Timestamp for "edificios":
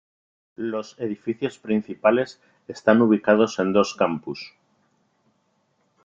0.99-1.59